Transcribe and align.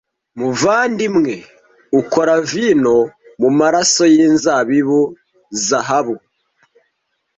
muvandimwe 0.37 1.33
ukora 1.99 2.33
vino 2.49 2.97
mumaraso 3.39 4.03
yinzabibu 4.15 5.01
zahabu 5.67 6.15